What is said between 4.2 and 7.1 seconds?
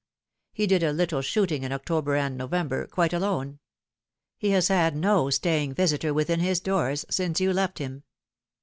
He has had no staying visitor within his doors